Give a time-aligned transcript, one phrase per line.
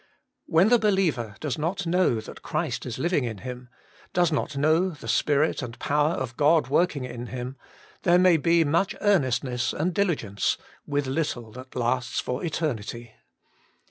[0.47, 3.69] When the believer does not know that Christ is living in him,
[4.13, 7.55] does not know the Spirit and power of God working in him,
[8.01, 13.13] there may be much earnestness and dili gence, with little that lasts for eternity.